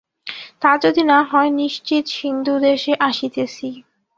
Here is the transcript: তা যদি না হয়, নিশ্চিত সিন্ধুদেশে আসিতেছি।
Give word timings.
তা 0.61 0.71
যদি 0.77 1.01
না 1.03 1.19
হয়, 1.23 1.49
নিশ্চিত 1.53 2.03
সিন্ধুদেশে 2.11 2.93
আসিতেছি। 2.99 3.67